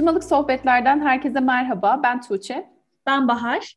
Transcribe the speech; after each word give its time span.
Atıştırmalık 0.00 0.24
sohbetlerden 0.24 1.00
herkese 1.00 1.40
merhaba. 1.40 2.00
Ben 2.02 2.20
Tuğçe. 2.20 2.70
Ben 3.06 3.28
Bahar. 3.28 3.76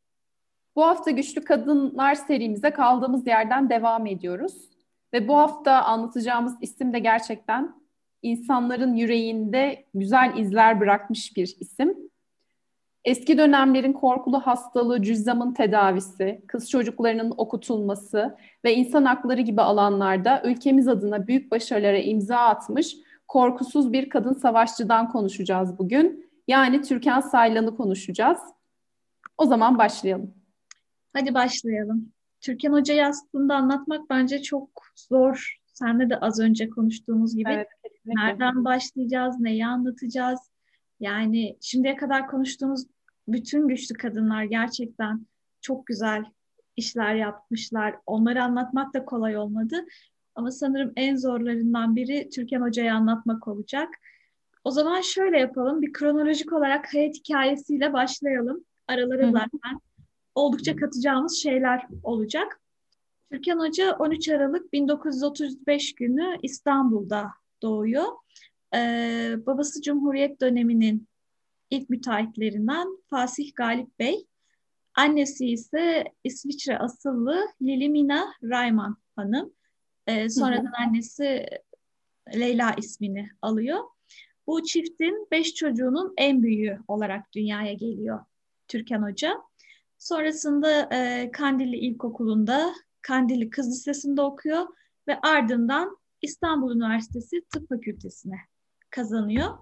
Bu 0.76 0.84
hafta 0.84 1.12
Güçlü 1.12 1.44
Kadınlar 1.44 2.16
serimize 2.16 2.72
kaldığımız 2.72 3.28
yerden 3.28 3.70
devam 3.70 4.06
ediyoruz. 4.06 4.70
Ve 5.14 5.28
bu 5.28 5.38
hafta 5.38 5.82
anlatacağımız 5.84 6.56
isim 6.62 6.94
de 6.94 7.00
gerçekten 7.00 7.76
insanların 8.22 8.94
yüreğinde 8.94 9.86
güzel 9.94 10.38
izler 10.38 10.80
bırakmış 10.80 11.38
bir 11.38 11.56
isim. 11.60 11.98
Eski 13.06 13.38
dönemlerin 13.38 13.94
korkulu 13.94 14.40
hastalığı 14.40 15.02
cüzzamın 15.02 15.54
tedavisi, 15.54 16.42
kız 16.48 16.70
çocuklarının 16.70 17.34
okutulması 17.38 18.38
ve 18.66 18.76
insan 18.76 19.06
hakları 19.06 19.42
gibi 19.42 19.62
alanlarda 19.62 20.42
ülkemiz 20.46 20.88
adına 20.88 21.28
büyük 21.28 21.52
başarılara 21.52 21.98
imza 21.98 22.38
atmış 22.38 22.96
korkusuz 23.34 23.94
bir 23.94 24.10
kadın 24.10 24.34
savaşçıdan 24.34 25.10
konuşacağız 25.10 25.78
bugün. 25.78 26.32
Yani 26.48 26.82
Türkan 26.82 27.20
Saylan'ı 27.20 27.76
konuşacağız. 27.76 28.40
O 29.38 29.46
zaman 29.46 29.78
başlayalım. 29.78 30.34
Hadi 31.14 31.34
başlayalım. 31.34 32.12
Türkan 32.42 32.74
Hoca'yı 32.74 33.06
aslında 33.06 33.56
anlatmak 33.56 34.10
bence 34.10 34.42
çok 34.42 34.70
zor. 34.96 35.58
Senle 35.66 36.10
de 36.10 36.20
az 36.20 36.40
önce 36.40 36.70
konuştuğumuz 36.70 37.36
gibi. 37.36 37.50
Evet, 37.52 37.68
Nereden 38.06 38.66
başlayacağız, 38.66 39.40
neyi 39.40 39.66
anlatacağız? 39.66 40.40
Yani 41.00 41.58
şimdiye 41.62 41.96
kadar 41.96 42.28
konuştuğumuz 42.28 42.84
bütün 43.28 43.68
güçlü 43.68 43.96
kadınlar 43.96 44.44
gerçekten 44.44 45.28
çok 45.62 45.86
güzel 45.86 46.24
işler 46.76 47.16
yapmışlar. 47.16 47.96
Onları 48.06 48.44
anlatmak 48.44 48.94
da 48.94 49.06
kolay 49.06 49.38
olmadı. 49.38 49.86
Ama 50.36 50.52
sanırım 50.52 50.94
en 50.96 51.16
zorlarından 51.16 51.96
biri 51.96 52.30
Türkan 52.30 52.62
Hoca'yı 52.62 52.94
anlatmak 52.94 53.48
olacak. 53.48 53.90
O 54.64 54.72
zaman 54.72 55.02
şöyle 55.02 55.40
yapalım. 55.40 55.82
Bir 55.82 55.94
kronolojik 55.94 56.54
olarak 56.54 56.94
hayat 56.94 57.16
hikayesiyle 57.16 57.94
başlayalım. 57.94 58.66
Aralara 58.88 59.32
zaten 59.32 59.80
oldukça 60.36 60.76
katacağımız 60.76 61.36
şeyler 61.36 61.88
olacak. 62.04 62.62
Türkan 63.32 63.60
Hoca 63.60 63.96
13 63.96 64.30
Aralık 64.30 64.74
1935 64.74 65.96
günü 65.96 66.38
İstanbul'da 66.42 67.30
doğuyor. 67.62 68.06
Ee, 68.76 69.36
babası 69.46 69.82
Cumhuriyet 69.82 70.42
döneminin 70.42 71.08
ilk 71.70 71.90
müteahhitlerinden 71.90 72.88
Fasih 73.10 73.56
Galip 73.56 74.00
Bey. 74.00 74.28
Annesi 74.96 75.46
ise 75.46 76.04
İsviçre 76.24 76.78
asıllı 76.78 77.48
Lilimina 77.62 78.34
Rayman 78.44 78.98
Hanım. 79.16 79.54
E, 80.08 80.30
sonradan 80.30 80.74
annesi 80.88 81.46
Leyla 82.36 82.74
ismini 82.78 83.30
alıyor. 83.42 83.80
Bu 84.48 84.64
çiftin 84.64 85.28
beş 85.32 85.54
çocuğunun 85.56 86.14
en 86.18 86.44
büyüğü 86.44 86.80
olarak 86.88 87.34
dünyaya 87.34 87.74
geliyor 87.74 88.20
Türkan 88.68 89.04
Hoca. 89.04 89.42
Sonrasında 89.98 90.90
e, 90.96 91.32
Kandilli 91.32 91.76
İlkokulu'nda, 91.76 92.74
Kandilli 93.02 93.50
Kız 93.50 93.68
Lisesi'nde 93.68 94.22
okuyor 94.22 94.68
ve 95.08 95.20
ardından 95.20 95.98
İstanbul 96.22 96.76
Üniversitesi 96.76 97.42
Tıp 97.50 97.70
Fakültesine 97.70 98.40
kazanıyor. 98.90 99.58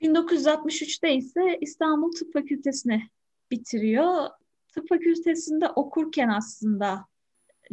1963'te 0.00 1.14
ise 1.14 1.58
İstanbul 1.60 2.12
Tıp 2.12 2.32
Fakültesini 2.32 3.08
bitiriyor. 3.50 4.30
Tıp 4.74 4.88
Fakültesinde 4.88 5.68
okurken 5.68 6.28
aslında 6.28 7.06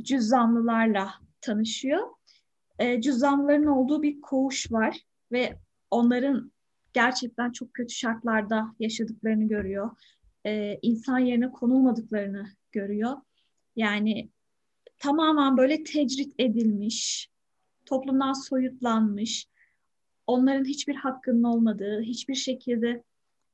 cüzzamlılarla 0.01 1.13
tanışıyor. 1.41 2.07
E, 2.79 3.01
cüzdanların 3.01 3.65
olduğu 3.65 4.01
bir 4.01 4.21
koğuş 4.21 4.71
var 4.71 5.01
ve 5.31 5.59
onların 5.91 6.51
gerçekten 6.93 7.51
çok 7.51 7.73
kötü 7.73 7.93
şartlarda 7.93 8.75
yaşadıklarını 8.79 9.47
görüyor. 9.47 9.91
E, 10.45 10.79
insan 10.81 11.19
yerine 11.19 11.51
konulmadıklarını 11.51 12.45
görüyor. 12.71 13.17
Yani 13.75 14.29
tamamen 14.99 15.57
böyle 15.57 15.83
tecrit 15.83 16.33
edilmiş, 16.39 17.29
toplumdan 17.85 18.33
soyutlanmış, 18.33 19.47
onların 20.27 20.65
hiçbir 20.65 20.95
hakkının 20.95 21.43
olmadığı, 21.43 22.01
hiçbir 22.01 22.35
şekilde 22.35 23.03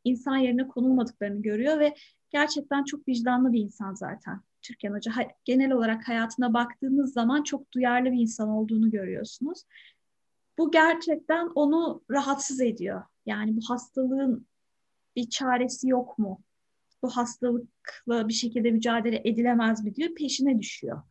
insan 0.04 0.38
yerine 0.38 0.68
konulmadıklarını 0.68 1.42
görüyor 1.42 1.80
ve 1.80 1.96
gerçekten 2.30 2.84
çok 2.84 3.08
vicdanlı 3.08 3.54
bir 3.54 3.60
insan 3.60 3.94
zaten. 3.94 4.42
Türkan 4.68 4.94
Hoca 4.94 5.12
genel 5.46 5.72
olarak 5.72 6.08
hayatına 6.08 6.54
baktığınız 6.54 7.14
zaman 7.14 7.44
çok 7.44 7.72
duyarlı 7.72 8.12
bir 8.12 8.20
insan 8.20 8.50
olduğunu 8.50 8.92
görüyorsunuz. 8.92 9.64
Bu 10.58 10.72
gerçekten 10.72 11.48
onu 11.56 12.02
rahatsız 12.12 12.62
ediyor. 12.62 13.04
Yani 13.26 13.58
bu 13.58 13.62
hastalığın 13.70 14.48
bir 15.16 15.30
çaresi 15.30 15.88
yok 15.88 16.18
mu? 16.18 16.42
Bu 17.02 17.10
hastalıkla 17.10 18.28
bir 18.28 18.34
şekilde 18.34 18.72
mücadele 18.72 19.22
edilemez 19.26 19.84
mi 19.84 19.96
diyor. 19.96 20.16
Peşine 20.16 20.60
düşüyor 20.60 21.02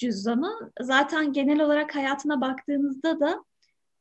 cüzdanı. 0.00 0.72
Zaten 0.80 1.32
genel 1.32 1.60
olarak 1.60 1.94
hayatına 1.94 2.40
baktığınızda 2.40 3.20
da 3.20 3.44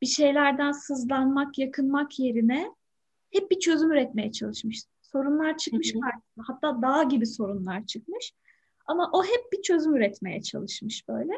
bir 0.02 0.08
şeylerden 0.08 0.72
sızlanmak, 0.72 1.60
yakınmak 1.60 2.20
yerine 2.20 2.72
hep 3.32 3.52
bir 3.52 3.60
çözüm 3.60 3.92
üretmeye 3.92 4.32
çalışmış. 4.32 4.84
Sorunlar 5.02 5.58
çıkmış 5.58 5.94
karşısına. 5.94 6.44
Hatta 6.48 6.82
dağ 6.82 7.04
gibi 7.04 7.26
sorunlar 7.26 7.86
çıkmış. 7.86 8.34
Ama 8.90 9.10
o 9.14 9.24
hep 9.24 9.52
bir 9.52 9.62
çözüm 9.62 9.96
üretmeye 9.96 10.42
çalışmış 10.42 11.08
böyle. 11.08 11.34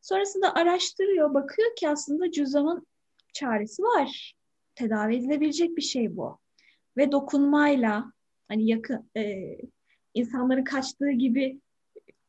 Sonrasında 0.00 0.54
araştırıyor, 0.54 1.34
bakıyor 1.34 1.76
ki 1.76 1.88
aslında 1.88 2.30
cüzdanın 2.32 2.86
çaresi 3.32 3.82
var. 3.82 4.34
Tedavi 4.74 5.16
edilebilecek 5.16 5.76
bir 5.76 5.82
şey 5.82 6.16
bu. 6.16 6.38
Ve 6.96 7.12
dokunmayla 7.12 8.12
hani 8.48 8.70
yakın 8.70 9.10
e, 9.16 9.56
insanların 10.14 10.64
kaçtığı 10.64 11.10
gibi 11.10 11.60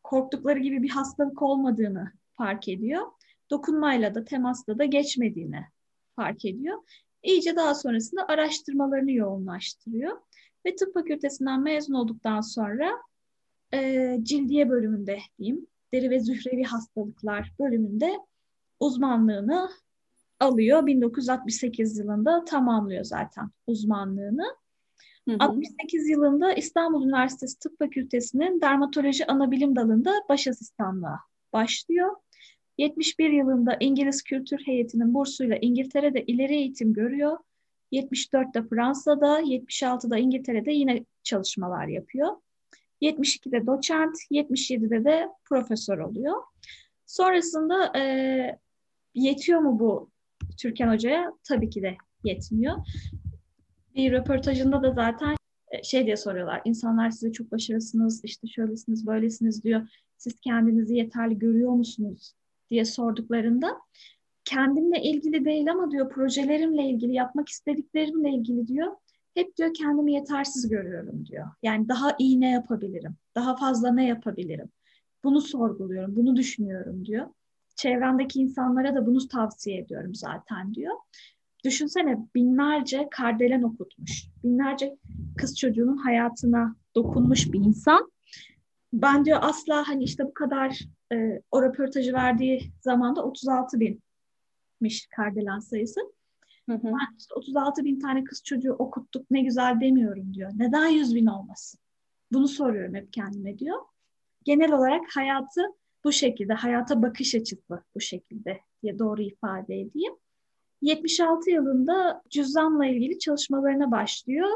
korktukları 0.03 0.59
gibi 0.59 0.83
bir 0.83 0.89
hastalık 0.89 1.41
olmadığını 1.41 2.11
fark 2.33 2.67
ediyor. 2.67 3.07
Dokunmayla 3.49 4.15
da 4.15 4.25
temasla 4.25 4.79
da 4.79 4.85
geçmediğini 4.85 5.65
fark 6.15 6.45
ediyor. 6.45 6.83
İyice 7.23 7.55
daha 7.55 7.75
sonrasında 7.75 8.27
araştırmalarını 8.27 9.11
yoğunlaştırıyor. 9.11 10.17
Ve 10.65 10.75
tıp 10.75 10.93
fakültesinden 10.93 11.61
mezun 11.61 11.93
olduktan 11.93 12.41
sonra 12.41 12.91
e, 13.73 14.17
cildiye 14.23 14.69
bölümünde 14.69 15.19
diyeyim, 15.39 15.67
deri 15.93 16.09
ve 16.09 16.19
zührevi 16.19 16.63
hastalıklar 16.63 17.53
bölümünde 17.59 18.19
uzmanlığını 18.79 19.69
alıyor. 20.39 20.85
1968 20.85 21.97
yılında 21.97 22.45
tamamlıyor 22.45 23.03
zaten 23.03 23.49
uzmanlığını. 23.67 24.55
Hı 25.29 25.31
hı. 25.31 25.37
68 25.39 26.09
yılında 26.09 26.53
İstanbul 26.53 27.05
Üniversitesi 27.05 27.59
Tıp 27.59 27.79
Fakültesi'nin 27.79 28.61
dermatoloji 28.61 29.27
anabilim 29.27 29.75
dalında 29.75 30.11
baş 30.29 30.47
asistanlığa 30.47 31.19
başlıyor. 31.53 32.15
71 32.77 33.29
yılında 33.29 33.77
İngiliz 33.79 34.23
Kültür 34.23 34.59
Heyeti'nin 34.65 35.13
bursuyla 35.13 35.57
İngiltere'de 35.61 36.23
ileri 36.25 36.55
eğitim 36.55 36.93
görüyor. 36.93 37.37
74'te 37.91 38.63
Fransa'da, 38.63 39.41
76'da 39.41 40.17
İngiltere'de 40.17 40.71
yine 40.71 41.05
çalışmalar 41.23 41.87
yapıyor. 41.87 42.35
72'de 43.01 43.67
doçent, 43.67 44.15
77'de 44.31 45.05
de 45.05 45.27
profesör 45.45 45.97
oluyor. 45.97 46.35
Sonrasında 47.05 47.97
e, 47.99 48.03
yetiyor 49.13 49.59
mu 49.59 49.79
bu 49.79 50.09
Türkan 50.57 50.93
Hoca'ya? 50.93 51.33
Tabii 51.43 51.69
ki 51.69 51.81
de 51.81 51.97
yetmiyor. 52.23 52.77
Bir 53.95 54.11
röportajında 54.11 54.83
da 54.83 54.91
zaten 54.91 55.35
e, 55.71 55.83
şey 55.83 56.05
diye 56.05 56.17
soruyorlar. 56.17 56.61
İnsanlar 56.65 57.09
size 57.09 57.31
çok 57.31 57.51
başarısınız, 57.51 58.21
işte 58.23 58.47
şöylesiniz, 58.47 59.07
böylesiniz 59.07 59.63
diyor. 59.63 59.87
Siz 60.17 60.39
kendinizi 60.39 60.95
yeterli 60.95 61.39
görüyor 61.39 61.71
musunuz 61.71 62.33
diye 62.69 62.85
sorduklarında 62.85 63.77
kendimle 64.45 65.01
ilgili 65.01 65.45
değil 65.45 65.71
ama 65.71 65.91
diyor 65.91 66.09
projelerimle 66.09 66.83
ilgili, 66.83 67.13
yapmak 67.13 67.49
istediklerimle 67.49 68.29
ilgili 68.29 68.67
diyor 68.67 68.95
hep 69.33 69.57
diyor 69.57 69.73
kendimi 69.73 70.13
yetersiz 70.13 70.69
görüyorum 70.69 71.25
diyor. 71.25 71.47
Yani 71.63 71.89
daha 71.89 72.15
iyi 72.19 72.41
ne 72.41 72.51
yapabilirim? 72.51 73.15
Daha 73.35 73.55
fazla 73.55 73.91
ne 73.91 74.07
yapabilirim? 74.07 74.69
Bunu 75.23 75.41
sorguluyorum, 75.41 76.15
bunu 76.15 76.35
düşünüyorum 76.35 77.05
diyor. 77.05 77.27
Çevremdeki 77.75 78.39
insanlara 78.39 78.95
da 78.95 79.05
bunu 79.05 79.27
tavsiye 79.27 79.77
ediyorum 79.77 80.15
zaten 80.15 80.73
diyor. 80.73 80.95
Düşünsene 81.63 82.17
binlerce 82.35 83.07
kardelen 83.11 83.61
okutmuş. 83.61 84.25
Binlerce 84.43 84.97
kız 85.37 85.57
çocuğunun 85.57 85.97
hayatına 85.97 86.75
dokunmuş 86.95 87.53
bir 87.53 87.59
insan. 87.59 88.11
Ben 88.93 89.25
diyor 89.25 89.39
asla 89.41 89.87
hani 89.87 90.03
işte 90.03 90.25
bu 90.25 90.33
kadar 90.33 90.79
e, 91.13 91.41
o 91.51 91.61
röportajı 91.63 92.13
verdiği 92.13 92.71
zamanda 92.81 93.23
36 93.23 93.79
binmiş 93.79 95.07
kardelen 95.15 95.59
sayısı. 95.59 96.01
Hı 96.69 96.75
hı. 96.75 96.83
Ben 96.83 97.17
işte 97.19 97.33
36 97.35 97.83
bin 97.83 97.99
tane 97.99 98.23
kız 98.23 98.43
çocuğu 98.43 98.73
okuttuk 98.73 99.31
ne 99.31 99.41
güzel 99.41 99.81
demiyorum 99.81 100.33
diyor. 100.33 100.51
Neden 100.55 100.87
100 100.87 101.15
bin 101.15 101.25
olmasın? 101.25 101.79
Bunu 102.31 102.47
soruyorum 102.47 102.95
hep 102.95 103.13
kendime 103.13 103.59
diyor. 103.59 103.79
Genel 104.43 104.71
olarak 104.71 105.01
hayatı 105.15 105.61
bu 106.03 106.11
şekilde, 106.11 106.53
hayata 106.53 107.01
bakış 107.01 107.35
açısı 107.35 107.83
bu 107.95 107.99
şekilde 107.99 108.59
diye 108.83 108.99
doğru 108.99 109.21
ifade 109.21 109.81
edeyim. 109.81 110.13
76 110.81 111.49
yılında 111.49 112.21
cüzdanla 112.29 112.85
ilgili 112.85 113.19
çalışmalarına 113.19 113.91
başlıyor 113.91 114.49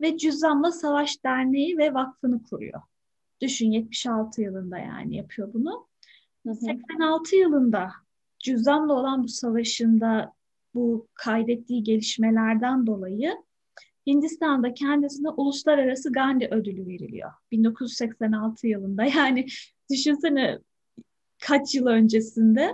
ve 0.00 0.18
Cüzdanla 0.18 0.72
Savaş 0.72 1.24
Derneği 1.24 1.78
ve 1.78 1.94
Vakfı'nı 1.94 2.42
kuruyor. 2.42 2.80
Düşün 3.40 3.70
76 3.70 4.42
yılında 4.42 4.78
yani 4.78 5.16
yapıyor 5.16 5.52
bunu. 5.54 5.86
Hı 6.46 6.50
hı. 6.50 6.54
86 6.54 7.36
yılında 7.36 7.90
cüzdanla 8.38 8.92
olan 8.92 9.22
bu 9.22 9.28
savaşında 9.28 10.32
bu 10.74 11.08
kaydettiği 11.14 11.82
gelişmelerden 11.82 12.86
dolayı 12.86 13.32
Hindistan'da 14.06 14.74
kendisine 14.74 15.28
uluslararası 15.28 16.12
Gandhi 16.12 16.48
ödülü 16.50 16.86
veriliyor. 16.86 17.30
1986 17.50 18.66
yılında 18.66 19.04
yani 19.16 19.46
düşünsene 19.90 20.58
kaç 21.42 21.74
yıl 21.74 21.86
öncesinde. 21.86 22.72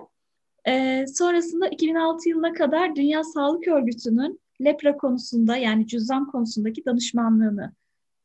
Ee, 0.69 1.05
sonrasında 1.15 1.69
2006 1.69 2.29
yılına 2.29 2.53
kadar 2.53 2.97
Dünya 2.97 3.25
Sağlık 3.25 3.69
Örgütü'nün 3.69 4.41
lepra 4.65 4.97
konusunda 4.97 5.57
yani 5.57 5.87
cüzdan 5.87 6.27
konusundaki 6.27 6.85
danışmanlığını 6.85 7.73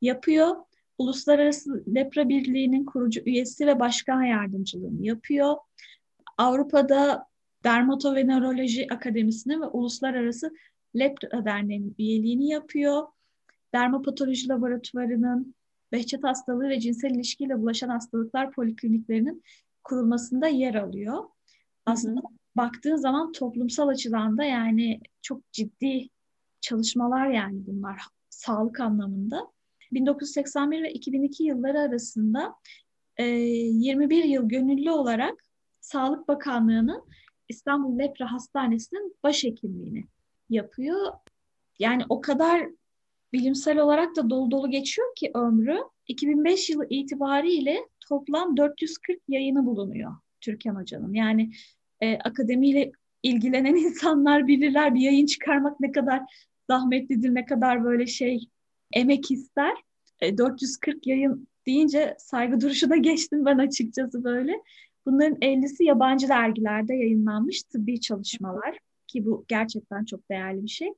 yapıyor. 0.02 0.56
Uluslararası 0.98 1.84
Lepra 1.96 2.30
Birliği'nin 2.30 2.86
kurucu 2.86 3.22
üyesi 3.26 3.68
ve 3.68 3.80
başkan 3.80 4.24
yardımcılığını 4.24 5.06
yapıyor. 5.06 5.56
Avrupa'da 6.38 7.28
Dermatoveneroloji 7.66 8.94
Akademisi'nin 8.94 9.62
ve 9.62 9.66
Uluslararası 9.66 10.56
Lepra 10.96 11.46
Derneği'nin 11.46 11.96
üyeliğini 12.00 12.50
yapıyor. 12.50 13.08
Dermapatoloji 13.74 14.50
Laboratuvarı'nın 14.50 15.56
Behçet 15.92 16.24
hastalığı 16.24 16.70
ve 16.70 16.80
cinsel 16.80 17.12
ilişkiyle 17.12 17.62
bulaşan 17.62 17.90
hastalıklar 17.90 18.52
polikliniklerinin 18.52 19.44
kurulmasında 19.84 20.48
yer 20.48 20.76
alıyor. 20.76 21.24
Aslında 21.86 22.20
hı 22.20 22.24
hı. 22.24 22.38
baktığın 22.56 22.96
zaman 22.96 23.32
toplumsal 23.32 23.88
açıdan 23.88 24.38
da 24.38 24.44
yani 24.44 25.00
çok 25.22 25.52
ciddi 25.52 26.10
çalışmalar 26.62 27.30
yani 27.30 27.68
bunlar 27.68 28.02
sağlık 28.30 28.80
anlamında. 28.80 29.48
1981 29.92 30.84
ve 30.84 30.92
2002 30.92 31.44
yılları 31.44 31.80
arasında 31.80 32.56
e, 33.18 33.26
21 33.26 34.24
yıl 34.24 34.50
gönüllü 34.50 34.92
olarak 34.92 35.46
Sağlık 35.82 36.28
Bakanlığı'nın 36.28 37.04
İstanbul 37.50 38.00
Lepra 38.00 38.32
Hastanesi'nin 38.32 39.16
başhekimliğini 39.24 40.04
yapıyor. 40.50 41.12
Yani 41.80 42.04
o 42.10 42.22
kadar 42.22 42.68
bilimsel 43.34 43.80
olarak 43.80 44.16
da 44.16 44.30
dolu 44.30 44.52
dolu 44.52 44.72
geçiyor 44.72 45.08
ki 45.16 45.32
ömrü. 45.36 45.78
2005 46.08 46.70
yılı 46.70 46.88
itibariyle 46.90 47.78
toplam 48.10 48.58
440 48.58 49.20
yayını 49.28 49.66
bulunuyor 49.66 50.16
Türkan 50.42 50.76
Hoca'nın. 50.76 51.14
Yani 51.14 51.52
e, 52.02 52.18
akademiyle 52.18 52.92
ilgilenen 53.24 53.76
insanlar 53.86 54.48
bilirler 54.48 54.96
bir 54.96 55.02
yayın 55.02 55.26
çıkarmak 55.26 55.80
ne 55.80 55.92
kadar 55.92 56.22
zahmetlidir, 56.70 57.34
ne 57.34 57.46
kadar 57.46 57.84
böyle 57.84 58.08
şey 58.08 58.50
emek 58.94 59.32
ister. 59.32 59.74
E, 60.22 60.38
440 60.38 61.08
yayın 61.08 61.48
deyince 61.66 62.16
saygı 62.20 62.62
duruşu 62.62 62.90
da 62.90 62.96
geçtim 63.10 63.46
ben 63.46 63.58
açıkçası 63.58 64.24
böyle. 64.24 64.62
Bunların 65.06 65.38
50'si 65.42 65.84
yabancı 65.84 66.30
dergilerde 66.30 66.94
yayınlanmış 66.94 67.64
tıbbi 67.64 68.00
çalışmalar 68.00 68.78
ki 69.08 69.26
bu 69.26 69.46
gerçekten 69.48 70.06
çok 70.06 70.30
değerli 70.30 70.64
bir 70.64 70.68
şey. 70.68 70.94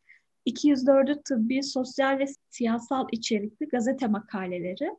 204'ü 0.47 1.21
tıbbi, 1.23 1.63
sosyal 1.63 2.19
ve 2.19 2.25
siyasal 2.49 3.07
içerikli 3.11 3.67
gazete 3.67 4.07
makaleleri. 4.07 4.91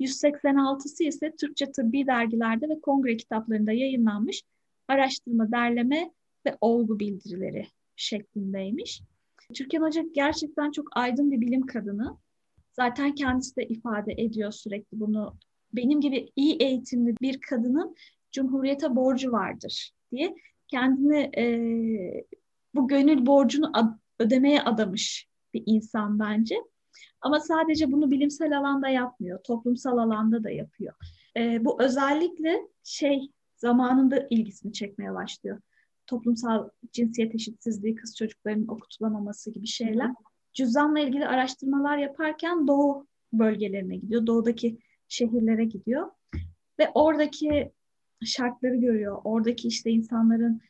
186'sı 0.00 1.04
ise 1.04 1.32
Türkçe 1.40 1.72
tıbbi 1.72 2.06
dergilerde 2.06 2.68
ve 2.68 2.80
kongre 2.80 3.16
kitaplarında 3.16 3.72
yayınlanmış 3.72 4.42
araştırma, 4.88 5.52
derleme 5.52 6.12
ve 6.46 6.56
olgu 6.60 7.00
bildirileri 7.00 7.66
şeklindeymiş. 7.96 9.02
Türkan 9.54 9.82
Hoca 9.82 10.04
gerçekten 10.14 10.70
çok 10.70 10.96
aydın 10.96 11.30
bir 11.30 11.40
bilim 11.40 11.66
kadını. 11.66 12.16
Zaten 12.72 13.14
kendisi 13.14 13.56
de 13.56 13.64
ifade 13.64 14.12
ediyor 14.12 14.52
sürekli 14.52 15.00
bunu. 15.00 15.36
Benim 15.72 16.00
gibi 16.00 16.28
iyi 16.36 16.56
eğitimli 16.56 17.14
bir 17.20 17.40
kadının 17.40 17.96
Cumhuriyete 18.32 18.96
borcu 18.96 19.32
vardır 19.32 19.90
diye 20.12 20.34
kendini 20.68 21.30
e, 21.36 21.44
bu 22.74 22.88
gönül 22.88 23.26
borcunu 23.26 23.70
ad- 23.74 23.98
ödemeye 24.18 24.62
adamış 24.62 25.28
bir 25.54 25.62
insan 25.66 26.18
bence. 26.18 26.56
Ama 27.20 27.40
sadece 27.40 27.92
bunu 27.92 28.10
bilimsel 28.10 28.58
alanda 28.58 28.88
yapmıyor, 28.88 29.42
toplumsal 29.42 29.98
alanda 29.98 30.44
da 30.44 30.50
yapıyor. 30.50 30.94
E, 31.36 31.64
bu 31.64 31.82
özellikle 31.82 32.60
şey 32.84 33.30
zamanında 33.56 34.26
ilgisini 34.30 34.72
çekmeye 34.72 35.14
başlıyor 35.14 35.58
toplumsal 36.06 36.68
cinsiyet 36.92 37.34
eşitsizliği, 37.34 37.94
kız 37.94 38.16
çocuklarının 38.16 38.68
okutulamaması 38.68 39.50
gibi 39.50 39.66
şeyler. 39.66 40.10
Cüzdanla 40.54 41.00
ilgili 41.00 41.26
araştırmalar 41.26 41.98
yaparken 41.98 42.66
doğu 42.66 43.06
bölgelerine 43.32 43.96
gidiyor. 43.96 44.26
Doğudaki 44.26 44.78
şehirlere 45.08 45.64
gidiyor. 45.64 46.10
Ve 46.78 46.88
oradaki 46.94 47.72
şartları 48.26 48.76
görüyor. 48.76 49.18
Oradaki 49.24 49.68
işte 49.68 49.90
insanların 49.90 50.60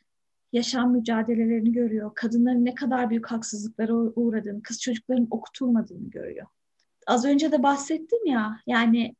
yaşam 0.53 0.91
mücadelelerini 0.91 1.71
görüyor. 1.71 2.11
Kadınların 2.15 2.65
ne 2.65 2.75
kadar 2.75 3.09
büyük 3.09 3.27
haksızlıklara 3.27 3.93
uğradığını, 3.93 4.63
kız 4.63 4.81
çocukların 4.81 5.27
okutulmadığını 5.31 6.09
görüyor. 6.09 6.47
Az 7.07 7.25
önce 7.25 7.51
de 7.51 7.63
bahsettim 7.63 8.25
ya 8.25 8.59
yani 8.67 9.15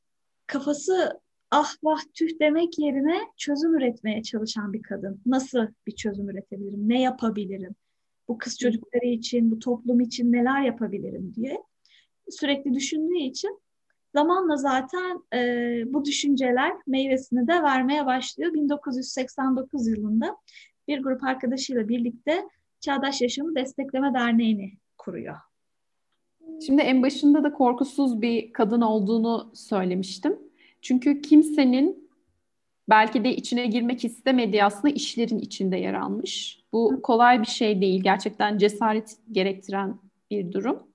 kafası 0.47 1.21
ah 1.51 1.74
vah 1.83 2.00
tüh 2.13 2.39
demek 2.39 2.80
yerine 2.80 3.18
çözüm 3.38 3.75
üretmeye 3.75 4.24
çalışan 4.24 4.74
bir 4.74 4.81
kadın. 4.81 5.21
Nasıl 5.25 5.68
bir 5.88 5.95
çözüm 5.95 6.29
üretebilirim? 6.29 6.89
Ne 6.89 7.01
yapabilirim? 7.01 7.75
Bu 8.27 8.38
kız 8.38 8.59
çocukları 8.59 9.06
için, 9.06 9.51
bu 9.51 9.59
toplum 9.59 10.00
için 10.00 10.31
neler 10.31 10.62
yapabilirim 10.62 11.33
diye 11.36 11.63
sürekli 12.29 12.74
düşündüğü 12.74 13.18
için 13.18 13.62
zamanla 14.13 14.57
zaten 14.57 15.24
e, 15.33 15.39
bu 15.94 16.06
düşünceler 16.06 16.74
meyvesini 16.88 17.48
de 17.48 17.63
vermeye 17.63 18.06
başlıyor. 18.06 18.54
1989 18.54 19.88
yılında 19.88 20.38
bir 20.88 21.04
grup 21.04 21.24
arkadaşıyla 21.24 21.88
birlikte 21.88 22.44
Çağdaş 22.80 23.21
Yaşamı 23.21 23.56
Destekleme 23.56 24.13
Derneği'ni 24.13 24.74
kuruyor. 24.98 25.36
Şimdi 26.65 26.81
en 26.81 27.04
başında 27.04 27.44
da 27.44 27.54
korkusuz 27.54 28.21
bir 28.21 28.54
kadın 28.54 28.81
olduğunu 28.81 29.51
söylemiştim. 29.53 30.39
Çünkü 30.82 31.22
kimsenin 31.22 32.10
belki 32.89 33.24
de 33.24 33.36
içine 33.36 33.67
girmek 33.67 34.05
istemediği 34.05 34.63
aslında 34.63 34.93
işlerin 34.93 35.39
içinde 35.39 35.77
yer 35.77 35.93
almış. 35.93 36.63
Bu 36.74 37.01
kolay 37.03 37.41
bir 37.41 37.48
şey 37.48 37.82
değil. 37.82 38.03
Gerçekten 38.03 38.58
cesaret 38.58 39.17
gerektiren 39.32 40.00
bir 40.32 40.51
durum. 40.51 40.92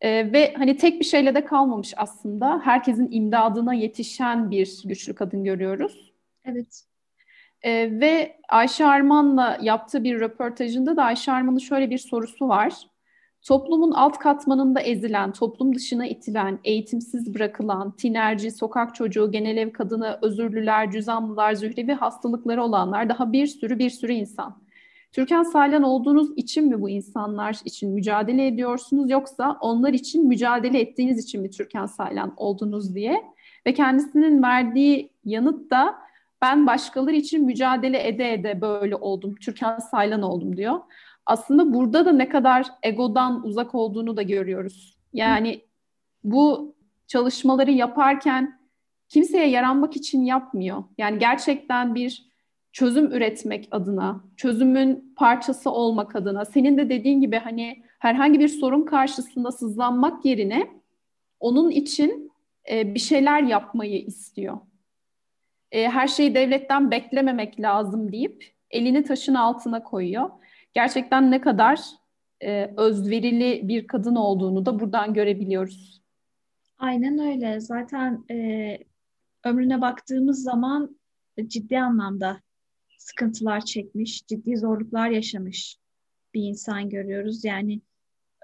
Ee, 0.00 0.32
ve 0.32 0.54
hani 0.56 0.76
tek 0.76 1.00
bir 1.00 1.04
şeyle 1.04 1.34
de 1.34 1.44
kalmamış 1.44 1.94
aslında. 1.96 2.60
Herkesin 2.64 3.08
imdadına 3.10 3.74
yetişen 3.74 4.50
bir 4.50 4.82
güçlü 4.84 5.14
kadın 5.14 5.44
görüyoruz. 5.44 6.12
Evet. 6.44 6.84
Ee, 7.62 8.00
ve 8.00 8.36
Ayşe 8.48 8.86
Arman'la 8.86 9.58
yaptığı 9.62 10.04
bir 10.04 10.20
röportajında 10.20 10.96
da 10.96 11.04
Ayşe 11.04 11.32
Arman'ın 11.32 11.58
şöyle 11.58 11.90
bir 11.90 11.98
sorusu 11.98 12.48
var. 12.48 12.74
Toplumun 13.42 13.92
alt 13.92 14.18
katmanında 14.18 14.80
ezilen, 14.80 15.32
toplum 15.32 15.74
dışına 15.74 16.06
itilen, 16.06 16.58
eğitimsiz 16.64 17.34
bırakılan, 17.34 17.96
tinerci, 17.96 18.50
sokak 18.50 18.94
çocuğu, 18.94 19.32
genel 19.32 19.56
ev 19.56 19.72
kadını, 19.72 20.18
özürlüler, 20.22 20.90
cüzamlılar, 20.90 21.54
zührevi 21.54 21.92
hastalıkları 21.92 22.62
olanlar 22.62 23.08
daha 23.08 23.32
bir 23.32 23.46
sürü 23.46 23.78
bir 23.78 23.90
sürü 23.90 24.12
insan. 24.12 24.62
Türkan 25.12 25.42
Saylan 25.42 25.82
olduğunuz 25.82 26.30
için 26.36 26.68
mi 26.68 26.80
bu 26.80 26.90
insanlar 26.90 27.60
için 27.64 27.90
mücadele 27.90 28.46
ediyorsunuz 28.46 29.10
yoksa 29.10 29.58
onlar 29.60 29.92
için 29.92 30.28
mücadele 30.28 30.80
ettiğiniz 30.80 31.24
için 31.24 31.42
mi 31.42 31.50
Türkan 31.50 31.86
Saylan 31.86 32.34
oldunuz 32.36 32.94
diye. 32.94 33.24
Ve 33.66 33.74
kendisinin 33.74 34.42
verdiği 34.42 35.12
yanıt 35.24 35.70
da 35.70 35.94
ben 36.42 36.66
başkaları 36.66 37.16
için 37.16 37.44
mücadele 37.44 38.08
ede 38.08 38.32
ede 38.32 38.60
böyle 38.60 38.96
oldum, 38.96 39.34
Türkan 39.34 39.78
Saylan 39.78 40.22
oldum 40.22 40.56
diyor 40.56 40.80
aslında 41.30 41.74
burada 41.74 42.06
da 42.06 42.12
ne 42.12 42.28
kadar 42.28 42.66
egodan 42.82 43.46
uzak 43.46 43.74
olduğunu 43.74 44.16
da 44.16 44.22
görüyoruz. 44.22 44.98
Yani 45.12 45.60
bu 46.24 46.74
çalışmaları 47.06 47.70
yaparken 47.70 48.60
kimseye 49.08 49.48
yaranmak 49.48 49.96
için 49.96 50.24
yapmıyor. 50.24 50.84
Yani 50.98 51.18
gerçekten 51.18 51.94
bir 51.94 52.29
çözüm 52.72 53.12
üretmek 53.12 53.68
adına, 53.70 54.24
çözümün 54.36 55.14
parçası 55.16 55.70
olmak 55.70 56.16
adına, 56.16 56.44
senin 56.44 56.78
de 56.78 56.88
dediğin 56.88 57.20
gibi 57.20 57.36
hani 57.36 57.82
herhangi 57.98 58.40
bir 58.40 58.48
sorun 58.48 58.82
karşısında 58.82 59.52
sızlanmak 59.52 60.24
yerine 60.24 60.70
onun 61.40 61.70
için 61.70 62.32
e, 62.70 62.94
bir 62.94 63.00
şeyler 63.00 63.42
yapmayı 63.42 64.04
istiyor. 64.04 64.58
E, 65.72 65.88
her 65.88 66.08
şeyi 66.08 66.34
devletten 66.34 66.90
beklememek 66.90 67.60
lazım 67.60 68.12
deyip 68.12 68.54
elini 68.70 69.02
taşın 69.02 69.34
altına 69.34 69.82
koyuyor 69.82 70.30
gerçekten 70.74 71.30
ne 71.30 71.40
kadar 71.40 71.80
e, 72.42 72.74
özverili 72.76 73.68
bir 73.68 73.86
kadın 73.86 74.14
olduğunu 74.14 74.66
da 74.66 74.80
buradan 74.80 75.14
görebiliyoruz. 75.14 76.02
Aynen 76.78 77.18
öyle. 77.18 77.60
Zaten 77.60 78.24
e, 78.30 78.78
ömrüne 79.44 79.80
baktığımız 79.80 80.42
zaman 80.42 80.96
ciddi 81.46 81.80
anlamda 81.80 82.40
sıkıntılar 83.00 83.64
çekmiş, 83.64 84.26
ciddi 84.26 84.56
zorluklar 84.56 85.10
yaşamış 85.10 85.76
bir 86.34 86.42
insan 86.42 86.88
görüyoruz. 86.88 87.44
Yani 87.44 87.80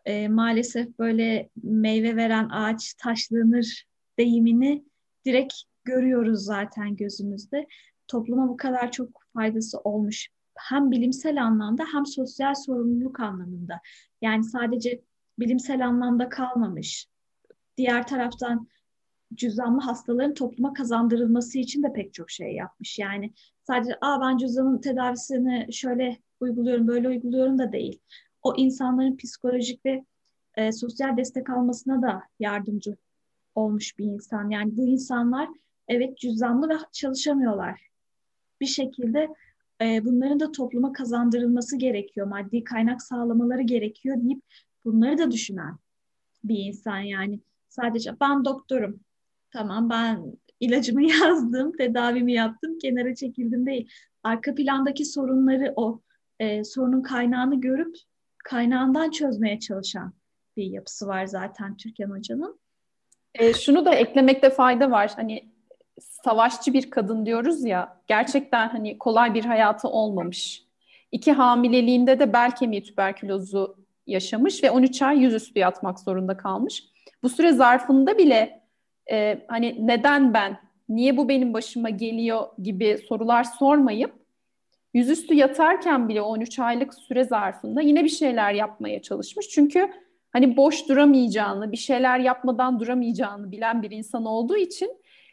e, 0.05 0.29
maalesef 0.29 0.99
böyle 0.99 1.51
meyve 1.63 2.17
veren 2.17 2.49
ağaç 2.49 2.95
taşlanır 2.95 3.87
deyimini 4.19 4.85
direkt 5.25 5.55
görüyoruz 5.85 6.45
zaten 6.45 6.97
gözümüzde. 6.97 7.67
Topluma 8.09 8.49
bu 8.49 8.57
kadar 8.57 8.93
çok 8.93 9.09
faydası 9.35 9.79
olmuş. 9.79 10.29
Hem 10.55 10.91
bilimsel 10.91 11.43
anlamda 11.43 11.85
hem 11.93 12.07
sosyal 12.07 12.55
sorumluluk 12.55 13.21
anlamında. 13.21 13.81
Yani 14.23 14.45
sadece 14.45 15.01
bilimsel 15.39 15.87
anlamda 15.87 16.29
kalmamış. 16.29 17.07
Diğer 17.77 18.07
taraftan 18.07 18.69
cüzdanlı 19.35 19.81
hastaların 19.81 20.35
topluma 20.35 20.73
kazandırılması 20.73 21.59
için 21.59 21.83
de 21.83 21.93
pek 21.93 22.15
çok 22.15 22.31
şey 22.31 22.53
yapmış. 22.53 22.99
Yani 22.99 23.33
sadece 23.63 23.99
Aa, 24.01 24.21
ben 24.21 24.37
cüzdanın 24.37 24.79
tedavisini 24.79 25.73
şöyle 25.73 26.19
uyguluyorum, 26.41 26.89
böyle 26.89 27.09
uyguluyorum 27.09 27.59
da 27.59 27.73
değil. 27.73 28.01
O 28.43 28.55
insanların 28.57 29.17
psikolojik 29.17 29.87
ve 29.87 30.05
e, 30.55 30.73
sosyal 30.73 31.17
destek 31.17 31.51
almasına 31.51 32.03
da 32.03 32.23
yardımcı 32.41 32.97
olmuş 33.55 33.99
bir 33.99 34.05
insan. 34.05 34.51
Yani 34.51 34.77
bu 34.77 34.87
insanlar 34.87 35.49
evet 35.89 36.19
cüzdanlı 36.19 36.69
ve 36.69 36.75
çalışamıyorlar. 36.93 37.81
Bir 38.61 38.67
şekilde 38.67 39.29
e, 39.81 40.05
bunların 40.05 40.41
da 40.41 40.53
topluma 40.53 40.93
kazandırılması 40.93 41.77
gerekiyor. 41.77 42.27
Maddi 42.27 42.65
kaynak 42.65 43.03
sağlamaları 43.03 43.63
gerekiyor 43.63 44.17
deyip 44.23 44.43
bunları 44.85 45.19
da 45.19 45.31
düşünen 45.31 45.79
bir 46.45 46.59
insan 46.59 46.99
yani. 46.99 47.41
Sadece 47.69 48.21
ben 48.21 48.45
doktorum. 48.45 49.01
Tamam 49.57 49.91
ben 49.91 50.33
ilacımı 50.61 51.03
yazdım, 51.13 51.73
tedavimi 51.77 52.33
yaptım, 52.33 52.79
kenara 52.79 53.15
çekildim 53.15 53.67
değil. 53.67 53.89
Arka 54.23 54.55
plandaki 54.55 55.05
sorunları 55.05 55.73
o 55.77 56.01
e, 56.41 56.65
sorunun 56.65 57.03
kaynağını 57.03 57.61
görüp 57.61 57.97
kaynağından 58.45 59.11
çözmeye 59.11 59.61
çalışan 59.61 60.13
bir 60.57 60.65
yapısı 60.65 61.07
var 61.07 61.27
zaten 61.27 61.77
Türkan 61.77 62.11
Hoca'nın. 62.11 62.59
E, 63.35 63.55
şunu 63.55 63.85
da 63.85 63.95
eklemekte 63.95 64.51
fayda 64.51 64.91
var. 64.91 65.13
Hani 65.17 65.49
savaşçı 66.01 66.73
bir 66.73 66.91
kadın 66.91 67.27
diyoruz 67.27 67.65
ya, 67.65 68.01
gerçekten 68.07 68.69
hani 68.69 68.99
kolay 68.99 69.35
bir 69.35 69.45
hayatı 69.45 69.89
olmamış. 69.89 70.63
İki 71.13 71.33
hamileliğinde 71.33 72.19
de 72.19 72.33
bel 72.33 72.51
kemiği 72.51 72.83
tüberkülozu 72.83 73.77
yaşamış 74.07 74.65
ve 74.65 74.71
13 74.71 75.03
ay 75.03 75.19
yüzüstü 75.19 75.59
yatmak 75.59 76.01
zorunda 76.01 76.37
kalmış. 76.37 76.85
Bu 77.23 77.29
süre 77.29 77.53
zarfında 77.53 78.19
bile 78.19 78.66
e, 79.11 79.45
hani 79.49 79.87
neden 79.87 80.35
ben, 80.35 80.59
niye 80.89 81.17
bu 81.17 81.29
benim 81.29 81.55
başıma 81.55 81.91
geliyor 81.91 82.47
gibi 82.63 82.99
sorular 83.09 83.45
sormayıp 83.45 84.27
yüzüstü 84.95 85.35
yatarken 85.35 86.09
bile 86.09 86.23
13 86.23 86.59
aylık 86.59 86.95
süre 86.95 87.25
zarfında 87.25 87.81
yine 87.81 88.05
bir 88.05 88.09
şeyler 88.09 88.53
yapmaya 88.53 89.03
çalışmış. 89.03 89.49
Çünkü 89.49 89.91
hani 90.31 90.57
boş 90.57 90.89
duramayacağını, 90.89 91.73
bir 91.73 91.77
şeyler 91.77 92.19
yapmadan 92.19 92.81
duramayacağını 92.81 93.53
bilen 93.53 93.83
bir 93.83 93.91
insan 93.91 94.25
olduğu 94.25 94.57
için 94.57 94.91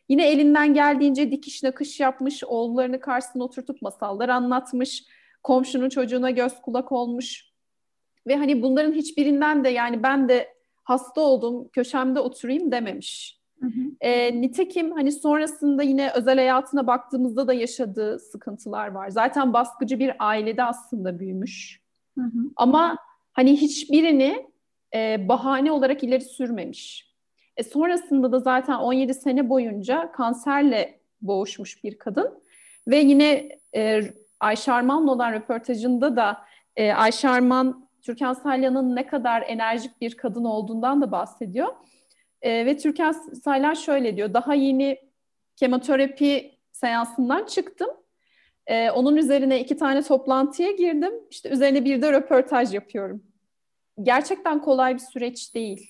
yine 0.10 0.30
elinden 0.30 0.74
geldiğince 0.74 1.32
dikiş 1.32 1.64
nakış 1.64 2.00
yapmış, 2.00 2.44
oğullarını 2.44 3.00
karşısına 3.00 3.44
oturtup 3.44 3.82
masallar 3.82 4.30
anlatmış, 4.30 5.04
komşunun 5.44 5.90
çocuğuna 5.90 6.30
göz 6.32 6.62
kulak 6.62 6.92
olmuş 6.92 7.54
ve 8.28 8.36
hani 8.36 8.62
bunların 8.62 8.94
hiçbirinden 8.94 9.64
de 9.64 9.70
yani 9.70 10.04
ben 10.04 10.30
de 10.30 10.54
hasta 10.84 11.22
oldum, 11.22 11.68
köşemde 11.68 12.20
oturayım 12.20 12.72
dememiş. 12.72 13.43
Hı 13.64 13.68
hı. 13.68 13.92
E, 14.02 14.42
nitekim 14.42 14.92
hani 14.92 15.12
sonrasında 15.12 15.84
yine 15.84 16.12
özel 16.16 16.38
hayatına 16.38 16.88
baktığımızda 16.88 17.48
da 17.48 17.54
yaşadığı 17.54 18.20
sıkıntılar 18.20 18.88
var. 18.88 19.10
Zaten 19.10 19.54
baskıcı 19.54 20.00
bir 20.00 20.14
ailede 20.20 20.64
aslında 20.64 21.20
büyümüş. 21.20 21.82
Hı 22.18 22.24
hı. 22.24 22.40
Ama 22.56 22.98
hani 23.34 23.62
hiçbirini 23.62 24.48
e, 24.96 25.30
bahane 25.30 25.72
olarak 25.72 26.04
ileri 26.04 26.24
sürmemiş. 26.24 27.14
E, 27.58 27.64
sonrasında 27.64 28.32
da 28.32 28.40
zaten 28.40 28.76
17 28.76 29.14
sene 29.14 29.50
boyunca 29.50 30.12
kanserle 30.12 31.00
boğuşmuş 31.22 31.84
bir 31.84 31.98
kadın. 31.98 32.40
Ve 32.88 32.98
yine 32.98 33.50
e, 33.76 34.02
Ayşe 34.40 34.72
Arman'la 34.72 35.12
olan 35.12 35.34
röportajında 35.34 36.16
da 36.16 36.38
e, 36.76 36.94
Ayşe 36.94 37.30
Arman, 37.30 37.88
Türkan 38.02 38.34
Salyan'ın 38.34 38.96
ne 38.96 39.08
kadar 39.08 39.42
enerjik 39.42 40.02
bir 40.02 40.18
kadın 40.18 40.44
olduğundan 40.44 41.02
da 41.02 41.12
bahsediyor. 41.12 41.68
E, 42.44 42.66
ve 42.66 42.78
Türkan 42.78 43.12
Saylan 43.44 43.74
şöyle 43.74 44.18
diyor, 44.18 44.34
daha 44.34 44.54
yeni 44.54 45.00
kemoterapi 45.56 46.60
seansından 46.72 47.46
çıktım. 47.46 47.90
E, 48.68 48.92
onun 48.92 49.16
üzerine 49.16 49.60
iki 49.60 49.78
tane 49.78 50.02
toplantıya 50.02 50.72
girdim. 50.72 51.14
İşte 51.30 51.50
üzerine 51.50 51.86
bir 51.86 52.02
de 52.02 52.14
röportaj 52.14 52.74
yapıyorum. 52.74 53.24
Gerçekten 54.02 54.62
kolay 54.62 54.94
bir 54.94 55.00
süreç 55.00 55.56
değil. 55.56 55.90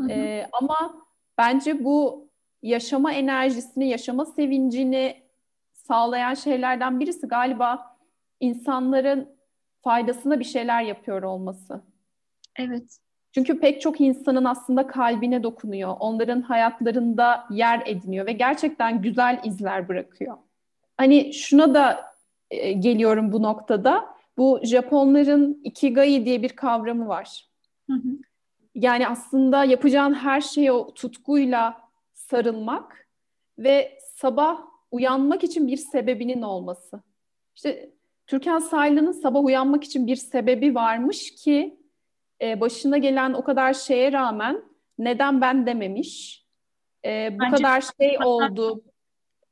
Hı 0.00 0.02
hı. 0.02 0.10
E, 0.10 0.48
ama 0.52 1.06
bence 1.38 1.84
bu 1.84 2.28
yaşama 2.62 3.12
enerjisini, 3.12 3.88
yaşama 3.88 4.26
sevincini 4.26 5.22
sağlayan 5.72 6.34
şeylerden 6.34 7.00
birisi 7.00 7.26
galiba 7.26 7.96
insanların 8.40 9.36
faydasına 9.82 10.40
bir 10.40 10.44
şeyler 10.44 10.82
yapıyor 10.82 11.22
olması. 11.22 11.82
Evet. 12.58 12.98
Çünkü 13.34 13.60
pek 13.60 13.80
çok 13.80 14.00
insanın 14.00 14.44
aslında 14.44 14.86
kalbine 14.86 15.42
dokunuyor. 15.42 15.96
Onların 16.00 16.42
hayatlarında 16.42 17.44
yer 17.50 17.82
ediniyor 17.86 18.26
ve 18.26 18.32
gerçekten 18.32 19.02
güzel 19.02 19.40
izler 19.44 19.88
bırakıyor. 19.88 20.36
Hani 20.96 21.34
şuna 21.34 21.74
da 21.74 22.04
e, 22.50 22.72
geliyorum 22.72 23.32
bu 23.32 23.42
noktada. 23.42 24.14
Bu 24.36 24.60
Japonların 24.62 25.60
ikigai 25.64 26.24
diye 26.24 26.42
bir 26.42 26.48
kavramı 26.48 27.08
var. 27.08 27.48
Hı 27.90 27.96
hı. 27.96 28.08
Yani 28.74 29.08
aslında 29.08 29.64
yapacağın 29.64 30.14
her 30.14 30.40
şeye 30.40 30.72
o 30.72 30.94
tutkuyla 30.94 31.80
sarılmak 32.12 33.08
ve 33.58 33.98
sabah 34.14 34.60
uyanmak 34.90 35.44
için 35.44 35.66
bir 35.66 35.76
sebebinin 35.76 36.42
olması. 36.42 37.02
İşte 37.56 37.90
Türkan 38.26 38.58
Saylı'nın 38.58 39.12
sabah 39.12 39.44
uyanmak 39.44 39.84
için 39.84 40.06
bir 40.06 40.16
sebebi 40.16 40.74
varmış 40.74 41.34
ki 41.34 41.83
e, 42.44 42.60
başına 42.60 42.98
gelen 42.98 43.32
o 43.32 43.44
kadar 43.44 43.74
şeye 43.74 44.12
rağmen 44.12 44.62
neden 44.98 45.40
ben 45.40 45.66
dememiş. 45.66 46.44
E, 47.04 47.30
bu 47.34 47.38
Bence 47.40 47.56
kadar 47.56 47.84
şey 48.00 48.18
oldu. 48.24 48.82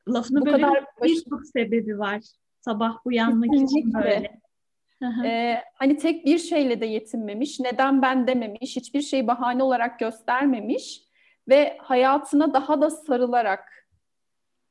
Lafını 0.09 0.41
bu 0.41 0.45
kadar 0.45 0.85
baş... 1.01 1.11
birçok 1.11 1.47
sebebi 1.47 1.99
var. 1.99 2.21
Sabah 2.61 2.97
uyanmak 3.05 3.55
için 3.55 3.95
böyle. 3.95 4.43
Ee, 5.25 5.59
hani 5.75 5.97
tek 5.97 6.27
bir 6.27 6.39
şeyle 6.39 6.81
de 6.81 6.87
yetinmemiş, 6.87 7.61
neden 7.61 8.03
ben 8.03 8.27
dememiş, 8.27 8.77
hiçbir 8.77 9.01
şeyi 9.01 9.27
bahane 9.27 9.63
olarak 9.63 9.99
göstermemiş 9.99 11.03
ve 11.49 11.77
hayatına 11.81 12.55
daha 12.55 12.81
da 12.81 12.91
sarılarak 12.91 13.89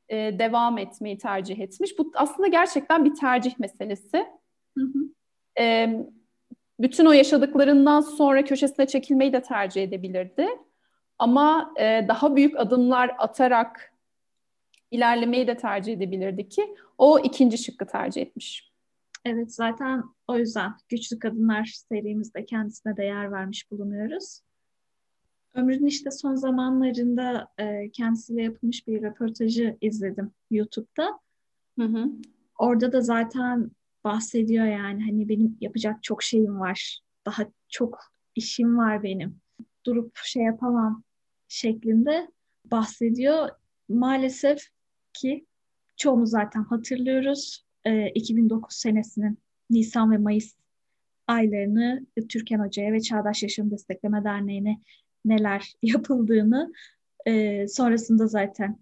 e, 0.08 0.16
devam 0.38 0.78
etmeyi 0.78 1.18
tercih 1.18 1.58
etmiş. 1.58 1.98
Bu 1.98 2.12
aslında 2.14 2.48
gerçekten 2.48 3.04
bir 3.04 3.14
tercih 3.14 3.58
meselesi. 3.58 4.26
Hı 4.78 4.84
hı. 4.84 4.98
E, 5.60 5.96
bütün 6.82 7.06
o 7.06 7.12
yaşadıklarından 7.12 8.00
sonra 8.00 8.44
köşesine 8.44 8.86
çekilmeyi 8.86 9.32
de 9.32 9.42
tercih 9.42 9.82
edebilirdi. 9.82 10.48
Ama 11.18 11.74
e, 11.80 12.04
daha 12.08 12.36
büyük 12.36 12.60
adımlar 12.60 13.14
atarak 13.18 13.92
ilerlemeyi 14.90 15.46
de 15.46 15.56
tercih 15.56 15.92
edebilirdi 15.92 16.48
ki 16.48 16.74
o 16.98 17.18
ikinci 17.18 17.58
şıkkı 17.58 17.86
tercih 17.86 18.22
etmiş. 18.22 18.72
Evet 19.24 19.54
zaten 19.54 20.04
o 20.28 20.38
yüzden 20.38 20.72
Güçlü 20.88 21.18
Kadınlar 21.18 21.64
serimizde 21.64 22.44
kendisine 22.44 22.96
de 22.96 23.04
yer 23.04 23.32
vermiş 23.32 23.70
bulunuyoruz. 23.70 24.40
Ömrünün 25.54 25.86
işte 25.86 26.10
son 26.10 26.34
zamanlarında 26.34 27.48
e, 27.58 27.90
kendisiyle 27.90 28.42
yapılmış 28.42 28.86
bir 28.86 29.02
röportajı 29.02 29.76
izledim 29.80 30.30
YouTube'da. 30.50 31.20
Hı 31.78 31.84
hı. 31.84 32.06
Orada 32.58 32.92
da 32.92 33.00
zaten 33.00 33.70
bahsediyor 34.04 34.66
yani 34.66 35.04
hani 35.04 35.28
benim 35.28 35.56
yapacak 35.60 36.02
çok 36.02 36.22
şeyim 36.22 36.60
var. 36.60 37.00
Daha 37.26 37.46
çok 37.68 38.00
işim 38.34 38.78
var 38.78 39.02
benim. 39.02 39.40
Durup 39.86 40.16
şey 40.16 40.42
yapamam 40.42 41.04
şeklinde 41.48 42.28
bahsediyor. 42.64 43.48
Maalesef 43.88 44.58
ki 45.12 45.46
çoğumuz 45.96 46.30
zaten 46.30 46.62
hatırlıyoruz. 46.62 47.64
E, 47.84 48.10
2009 48.10 48.76
senesinin 48.76 49.38
Nisan 49.70 50.10
ve 50.12 50.18
Mayıs 50.18 50.54
aylarını 51.26 52.06
Türkan 52.28 52.58
Hoca'ya 52.58 52.92
ve 52.92 53.00
Çağdaş 53.00 53.42
Yaşam 53.42 53.70
Destekleme 53.70 54.24
Derneği'ne 54.24 54.80
neler 55.24 55.72
yapıldığını 55.82 56.72
e, 57.26 57.68
sonrasında 57.68 58.26
zaten 58.26 58.78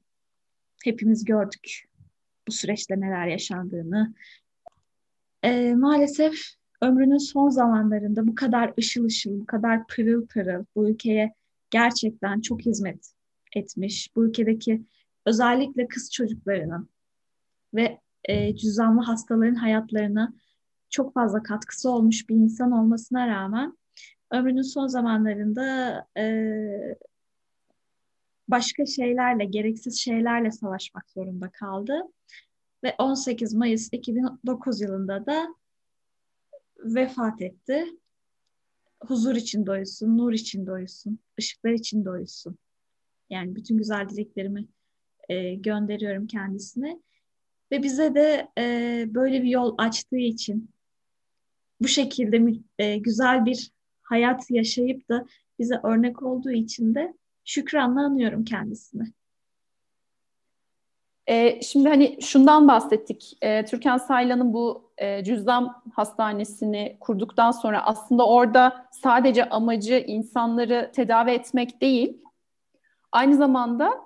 hepimiz 0.84 1.24
gördük 1.24 1.90
bu 2.48 2.52
süreçte 2.52 3.00
neler 3.00 3.26
yaşandığını, 3.26 4.14
e, 5.42 5.74
maalesef 5.74 6.34
ömrünün 6.82 7.18
son 7.18 7.48
zamanlarında 7.48 8.26
bu 8.26 8.34
kadar 8.34 8.74
ışıl 8.78 9.04
ışıl, 9.04 9.40
bu 9.40 9.46
kadar 9.46 9.86
pırıl 9.86 10.26
pırıl 10.26 10.64
bu 10.76 10.90
ülkeye 10.90 11.34
gerçekten 11.70 12.40
çok 12.40 12.60
hizmet 12.60 13.12
etmiş. 13.56 14.10
Bu 14.16 14.26
ülkedeki 14.26 14.84
özellikle 15.26 15.88
kız 15.88 16.12
çocuklarının 16.12 16.88
ve 17.74 17.98
e, 18.24 18.56
cüzdanlı 18.56 19.02
hastaların 19.02 19.54
hayatlarını 19.54 20.32
çok 20.90 21.14
fazla 21.14 21.42
katkısı 21.42 21.90
olmuş 21.90 22.28
bir 22.28 22.34
insan 22.34 22.72
olmasına 22.72 23.28
rağmen 23.28 23.78
ömrünün 24.30 24.62
son 24.62 24.86
zamanlarında 24.86 25.94
e, 26.18 26.24
başka 28.48 28.86
şeylerle, 28.86 29.44
gereksiz 29.44 30.00
şeylerle 30.00 30.50
savaşmak 30.50 31.10
zorunda 31.10 31.50
kaldı. 31.50 32.02
Ve 32.84 32.94
18 32.98 33.54
Mayıs 33.54 33.88
2009 33.92 34.80
yılında 34.80 35.26
da 35.26 35.54
vefat 36.78 37.42
etti. 37.42 37.84
Huzur 39.06 39.34
için 39.34 39.66
doysun, 39.66 40.18
nur 40.18 40.32
için 40.32 40.66
doysun, 40.66 41.18
ışıklar 41.38 41.70
için 41.70 42.04
doysun. 42.04 42.58
Yani 43.30 43.56
bütün 43.56 43.78
güzel 43.78 44.08
dileklerimi 44.08 44.66
e, 45.28 45.54
gönderiyorum 45.54 46.26
kendisine. 46.26 47.00
Ve 47.72 47.82
bize 47.82 48.14
de 48.14 48.48
e, 48.58 49.04
böyle 49.08 49.42
bir 49.42 49.48
yol 49.48 49.74
açtığı 49.78 50.16
için 50.16 50.70
bu 51.80 51.88
şekilde 51.88 52.60
e, 52.78 52.98
güzel 52.98 53.46
bir 53.46 53.70
hayat 54.02 54.50
yaşayıp 54.50 55.08
da 55.08 55.26
bize 55.58 55.80
örnek 55.84 56.22
olduğu 56.22 56.50
için 56.50 56.94
de 56.94 57.14
şükranla 57.44 58.00
anıyorum 58.00 58.44
kendisini. 58.44 59.12
E, 61.26 61.62
şimdi 61.62 61.88
hani 61.88 62.22
şundan 62.22 62.68
bahsettik. 62.68 63.38
E, 63.42 63.64
Türkan 63.64 63.98
Saylan'ın 63.98 64.52
bu 64.52 64.92
e, 64.98 65.24
cüzdan 65.24 65.82
hastanesini 65.92 66.96
kurduktan 67.00 67.50
sonra 67.50 67.86
aslında 67.86 68.26
orada 68.26 68.86
sadece 68.90 69.48
amacı 69.48 70.04
insanları 70.06 70.90
tedavi 70.94 71.30
etmek 71.30 71.80
değil, 71.80 72.22
aynı 73.12 73.36
zamanda 73.36 74.00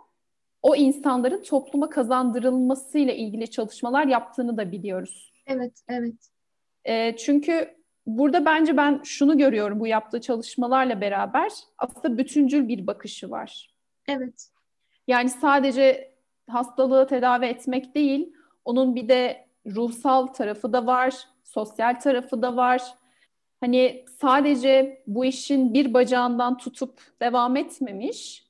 o 0.62 0.76
insanların 0.76 1.42
topluma 1.42 1.90
kazandırılmasıyla 1.90 3.12
ilgili 3.12 3.50
çalışmalar 3.50 4.06
yaptığını 4.06 4.56
da 4.56 4.72
biliyoruz. 4.72 5.32
Evet, 5.46 5.82
evet. 5.88 6.30
E, 6.84 7.16
çünkü 7.16 7.76
burada 8.06 8.44
bence 8.44 8.76
ben 8.76 9.00
şunu 9.04 9.38
görüyorum 9.38 9.80
bu 9.80 9.86
yaptığı 9.86 10.20
çalışmalarla 10.20 11.00
beraber 11.00 11.52
aslında 11.78 12.18
bütüncül 12.18 12.68
bir 12.68 12.86
bakışı 12.86 13.30
var. 13.30 13.74
Evet. 14.08 14.48
Yani 15.06 15.30
sadece 15.30 16.13
hastalığı 16.50 17.06
tedavi 17.06 17.46
etmek 17.46 17.94
değil, 17.94 18.32
onun 18.64 18.94
bir 18.94 19.08
de 19.08 19.46
ruhsal 19.66 20.26
tarafı 20.26 20.72
da 20.72 20.86
var, 20.86 21.14
sosyal 21.44 22.00
tarafı 22.00 22.42
da 22.42 22.56
var. 22.56 22.82
Hani 23.60 24.04
sadece 24.20 25.02
bu 25.06 25.24
işin 25.24 25.74
bir 25.74 25.94
bacağından 25.94 26.58
tutup 26.58 27.00
devam 27.20 27.56
etmemiş, 27.56 28.44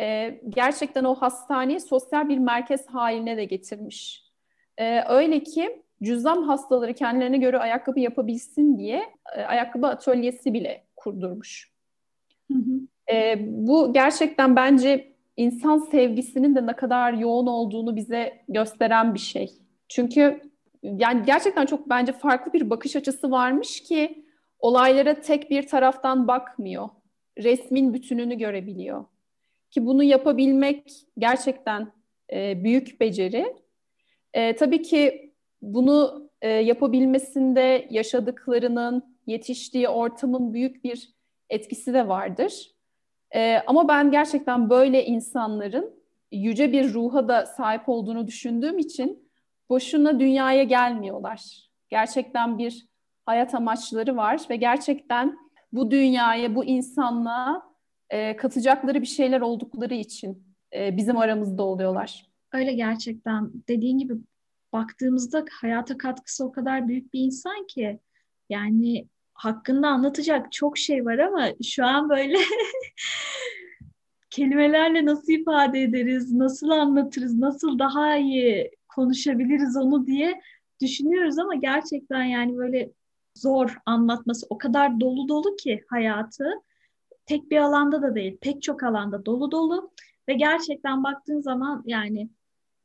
e, 0.00 0.40
gerçekten 0.48 1.04
o 1.04 1.14
hastaneyi 1.14 1.80
sosyal 1.80 2.28
bir 2.28 2.38
merkez 2.38 2.86
haline 2.86 3.36
de 3.36 3.44
getirmiş. 3.44 4.24
E, 4.78 5.02
öyle 5.08 5.42
ki 5.42 5.82
cüzdan 6.02 6.42
hastaları 6.42 6.94
kendilerine 6.94 7.38
göre 7.38 7.58
ayakkabı 7.58 8.00
yapabilsin 8.00 8.78
diye 8.78 9.02
e, 9.36 9.42
ayakkabı 9.42 9.86
atölyesi 9.86 10.54
bile 10.54 10.84
kurdurmuş. 10.96 11.72
Hı 12.52 12.58
hı. 12.58 12.80
E, 13.14 13.36
bu 13.40 13.92
gerçekten 13.92 14.56
bence 14.56 15.11
insan 15.42 15.78
sevgisinin 15.78 16.54
de 16.54 16.66
ne 16.66 16.76
kadar 16.76 17.12
yoğun 17.12 17.46
olduğunu 17.46 17.96
bize 17.96 18.44
gösteren 18.48 19.14
bir 19.14 19.18
şey. 19.18 19.50
Çünkü 19.88 20.40
yani 20.82 21.22
gerçekten 21.26 21.66
çok 21.66 21.88
bence 21.88 22.12
farklı 22.12 22.52
bir 22.52 22.70
bakış 22.70 22.96
açısı 22.96 23.30
varmış 23.30 23.82
ki 23.82 24.24
olaylara 24.58 25.20
tek 25.20 25.50
bir 25.50 25.66
taraftan 25.66 26.28
bakmıyor. 26.28 26.88
Resmin 27.38 27.94
bütününü 27.94 28.34
görebiliyor. 28.38 29.04
Ki 29.70 29.86
bunu 29.86 30.02
yapabilmek 30.02 30.92
gerçekten 31.18 31.92
e, 32.32 32.64
büyük 32.64 33.00
beceri. 33.00 33.56
E, 34.34 34.56
tabii 34.56 34.82
ki 34.82 35.32
bunu 35.62 36.30
e, 36.42 36.48
yapabilmesinde 36.48 37.86
yaşadıklarının, 37.90 39.16
yetiştiği 39.26 39.88
ortamın 39.88 40.54
büyük 40.54 40.84
bir 40.84 41.14
etkisi 41.50 41.94
de 41.94 42.08
vardır. 42.08 42.71
E, 43.34 43.58
ama 43.66 43.88
ben 43.88 44.10
gerçekten 44.10 44.70
böyle 44.70 45.06
insanların 45.06 46.02
yüce 46.32 46.72
bir 46.72 46.94
ruha 46.94 47.28
da 47.28 47.46
sahip 47.46 47.88
olduğunu 47.88 48.26
düşündüğüm 48.26 48.78
için 48.78 49.28
boşuna 49.68 50.20
dünyaya 50.20 50.62
gelmiyorlar. 50.62 51.70
Gerçekten 51.88 52.58
bir 52.58 52.86
hayat 53.26 53.54
amaçları 53.54 54.16
var 54.16 54.40
ve 54.50 54.56
gerçekten 54.56 55.38
bu 55.72 55.90
dünyaya, 55.90 56.54
bu 56.54 56.64
insanlığa 56.64 57.62
e, 58.10 58.36
katacakları 58.36 59.00
bir 59.00 59.06
şeyler 59.06 59.40
oldukları 59.40 59.94
için 59.94 60.44
e, 60.74 60.96
bizim 60.96 61.16
aramızda 61.16 61.62
oluyorlar. 61.62 62.26
Öyle 62.52 62.72
gerçekten. 62.72 63.50
Dediğin 63.68 63.98
gibi 63.98 64.14
baktığımızda 64.72 65.44
hayata 65.60 65.98
katkısı 65.98 66.44
o 66.44 66.52
kadar 66.52 66.88
büyük 66.88 67.12
bir 67.12 67.20
insan 67.20 67.66
ki 67.66 68.00
yani 68.48 69.08
hakkında 69.34 69.88
anlatacak 69.88 70.52
çok 70.52 70.78
şey 70.78 71.04
var 71.04 71.18
ama 71.18 71.48
şu 71.62 71.86
an 71.86 72.10
böyle 72.10 72.38
kelimelerle 74.30 75.06
nasıl 75.06 75.32
ifade 75.32 75.82
ederiz, 75.82 76.32
nasıl 76.32 76.70
anlatırız, 76.70 77.38
nasıl 77.38 77.78
daha 77.78 78.16
iyi 78.16 78.70
konuşabiliriz 78.88 79.76
onu 79.76 80.06
diye 80.06 80.40
düşünüyoruz 80.80 81.38
ama 81.38 81.54
gerçekten 81.54 82.22
yani 82.22 82.56
böyle 82.56 82.92
zor 83.34 83.76
anlatması 83.86 84.46
o 84.50 84.58
kadar 84.58 85.00
dolu 85.00 85.28
dolu 85.28 85.56
ki 85.56 85.84
hayatı. 85.88 86.44
Tek 87.26 87.50
bir 87.50 87.56
alanda 87.56 88.02
da 88.02 88.14
değil 88.14 88.38
pek 88.40 88.62
çok 88.62 88.82
alanda 88.82 89.26
dolu 89.26 89.50
dolu 89.50 89.90
ve 90.28 90.34
gerçekten 90.34 91.04
baktığın 91.04 91.40
zaman 91.40 91.82
yani 91.86 92.30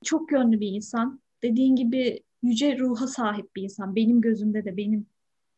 çok 0.04 0.32
yönlü 0.32 0.60
bir 0.60 0.68
insan. 0.68 1.22
Dediğin 1.44 1.76
gibi 1.76 2.24
yüce 2.44 2.78
ruha 2.80 3.08
sahip 3.08 3.56
bir 3.56 3.64
insan. 3.64 3.96
Benim 3.96 4.22
gözümde 4.22 4.66
de 4.66 4.78
benim 4.78 5.08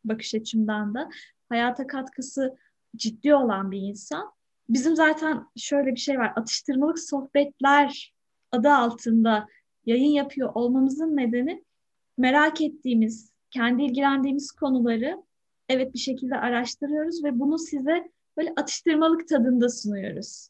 bakış 0.06 0.36
açımdan 0.36 0.94
da 0.94 1.10
hayata 1.50 1.88
katkısı 1.88 2.58
ciddi 2.96 3.36
olan 3.36 3.72
bir 3.72 3.82
insan. 3.82 4.32
Bizim 4.70 4.96
zaten 4.96 5.48
şöyle 5.58 5.92
bir 5.92 6.00
şey 6.00 6.20
var. 6.20 6.34
Atıştırmalık 6.36 7.00
sohbetler 7.00 8.14
adı 8.52 8.70
altında 8.70 9.48
yayın 9.86 10.12
yapıyor 10.12 10.52
olmamızın 10.56 11.18
nedeni 11.18 11.64
merak 12.18 12.62
ettiğimiz, 12.62 13.32
kendi 13.52 13.84
ilgilendiğimiz 13.84 14.52
konuları 14.52 15.24
evet 15.70 15.94
bir 15.94 16.00
şekilde 16.00 16.36
araştırıyoruz 16.36 17.24
ve 17.24 17.40
bunu 17.40 17.60
size 17.60 18.12
böyle 18.38 18.54
atıştırmalık 18.58 19.28
tadında 19.28 19.70
sunuyoruz. 19.70 20.50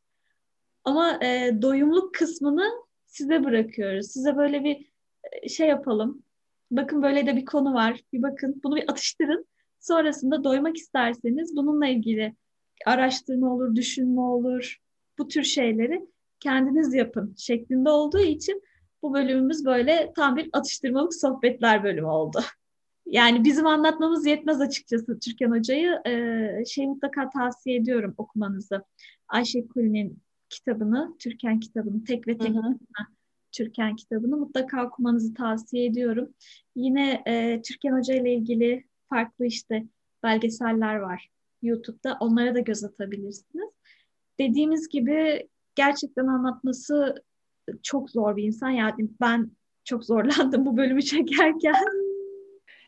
Ama 0.83 1.23
e, 1.23 1.61
doyumluk 1.61 2.13
kısmını 2.13 2.71
size 3.05 3.43
bırakıyoruz. 3.43 4.07
Size 4.11 4.37
böyle 4.37 4.63
bir 4.63 4.91
e, 5.31 5.49
şey 5.49 5.67
yapalım. 5.67 6.23
Bakın 6.71 7.03
böyle 7.03 7.25
de 7.25 7.35
bir 7.35 7.45
konu 7.45 7.73
var. 7.73 8.01
Bir 8.13 8.21
bakın 8.21 8.61
bunu 8.63 8.75
bir 8.75 8.91
atıştırın. 8.91 9.45
Sonrasında 9.79 10.43
doymak 10.43 10.77
isterseniz 10.77 11.55
bununla 11.55 11.87
ilgili 11.87 12.35
araştırma 12.85 13.53
olur, 13.53 13.75
düşünme 13.75 14.21
olur. 14.21 14.77
Bu 15.17 15.27
tür 15.27 15.43
şeyleri 15.43 16.07
kendiniz 16.39 16.93
yapın 16.93 17.35
şeklinde 17.37 17.89
olduğu 17.89 18.19
için 18.19 18.63
bu 19.01 19.13
bölümümüz 19.13 19.65
böyle 19.65 20.13
tam 20.15 20.35
bir 20.35 20.49
atıştırmalık 20.53 21.13
sohbetler 21.13 21.83
bölümü 21.83 22.07
oldu. 22.07 22.39
Yani 23.05 23.43
bizim 23.43 23.67
anlatmamız 23.67 24.25
yetmez 24.25 24.61
açıkçası 24.61 25.19
Türkan 25.19 25.51
Hoca'yı. 25.51 26.01
Ee, 26.07 26.65
şey 26.65 26.87
mutlaka 26.87 27.29
tavsiye 27.29 27.75
ediyorum 27.75 28.13
okumanızı. 28.17 28.83
Ayşe 29.27 29.67
Kuli'nin 29.67 30.21
kitabını, 30.49 31.15
Türkan 31.19 31.59
kitabını, 31.59 32.03
tek 32.03 32.27
ve 32.27 32.37
tek 32.37 32.55
Türkan 33.51 33.95
kitabını 33.95 34.37
mutlaka 34.37 34.85
okumanızı 34.85 35.33
tavsiye 35.33 35.85
ediyorum. 35.85 36.33
Yine 36.75 37.23
e, 37.27 37.61
Türkan 37.61 37.97
Hoca 37.97 38.15
ile 38.15 38.33
ilgili 38.33 38.83
farklı 39.09 39.45
işte 39.45 39.85
belgeseller 40.23 40.95
var 40.95 41.29
YouTube'da. 41.61 42.17
Onlara 42.19 42.55
da 42.55 42.59
göz 42.59 42.83
atabilirsiniz. 42.83 43.69
Dediğimiz 44.39 44.89
gibi 44.89 45.49
gerçekten 45.75 46.27
anlatması 46.27 47.23
çok 47.83 48.09
zor 48.09 48.35
bir 48.35 48.43
insan. 48.43 48.69
Yani 48.69 49.09
ben 49.21 49.51
çok 49.83 50.05
zorlandım 50.05 50.65
bu 50.65 50.77
bölümü 50.77 51.01
çekerken. 51.03 51.75